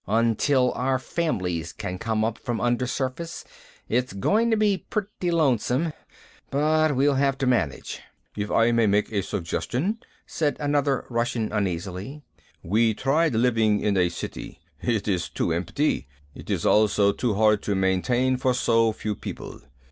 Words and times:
"Until 0.07 0.71
our 0.71 0.97
families 0.97 1.71
can 1.71 1.99
come 1.99 2.25
up 2.25 2.39
from 2.39 2.59
undersurface, 2.59 3.45
it's 3.87 4.13
going 4.13 4.49
to 4.49 4.57
be 4.57 4.79
pretty 4.89 5.29
lonesome, 5.29 5.93
but 6.49 6.95
we'll 6.95 7.13
have 7.13 7.37
to 7.37 7.45
manage." 7.45 8.01
"If 8.35 8.49
I 8.49 8.71
may 8.71 8.87
make 8.87 9.11
a 9.11 9.21
suggestion," 9.21 9.99
said 10.25 10.57
another 10.59 11.05
Russian 11.11 11.51
uneasily. 11.51 12.23
"We 12.63 12.95
tried 12.95 13.35
living 13.35 13.79
in 13.79 13.95
a 13.95 14.09
city. 14.09 14.59
It 14.81 15.07
is 15.07 15.29
too 15.29 15.53
empty. 15.53 16.07
It 16.33 16.49
is 16.49 16.65
also 16.65 17.11
too 17.11 17.35
hard 17.35 17.61
to 17.61 17.75
maintain 17.75 18.37
for 18.37 18.55
so 18.55 18.91
few 18.93 19.13
people. 19.13 19.61